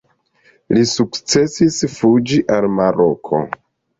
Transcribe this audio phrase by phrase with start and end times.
[0.77, 3.45] Li sukcesis fuĝi al Maroko.